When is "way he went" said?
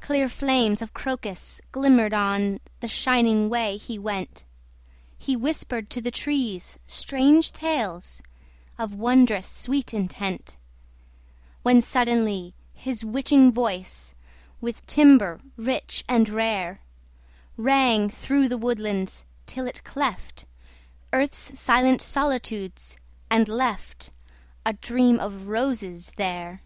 3.50-4.42